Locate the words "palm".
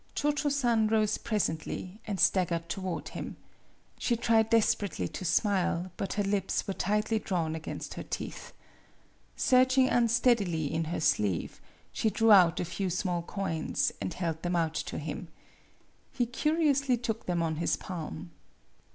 17.77-18.31